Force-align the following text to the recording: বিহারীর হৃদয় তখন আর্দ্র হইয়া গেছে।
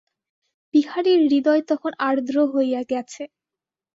বিহারীর 0.73 1.19
হৃদয় 1.25 1.63
তখন 1.69 1.91
আর্দ্র 2.07 2.35
হইয়া 2.53 2.81
গেছে। 2.91 3.23